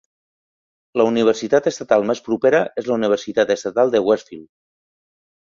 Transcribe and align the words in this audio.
La 1.01 1.05
universitat 1.09 1.69
estatal 1.71 2.07
més 2.13 2.21
propera 2.31 2.63
és 2.83 2.89
la 2.89 2.97
Universitat 2.97 3.53
estatal 3.59 3.95
de 3.99 4.03
Westfield. 4.09 4.51